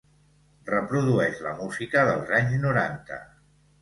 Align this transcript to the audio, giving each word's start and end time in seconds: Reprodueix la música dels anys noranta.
Reprodueix 0.69 1.41
la 1.47 1.53
música 1.61 2.07
dels 2.11 2.33
anys 2.39 2.57
noranta. 2.65 3.21